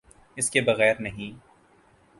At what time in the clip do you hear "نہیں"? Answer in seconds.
0.99-1.39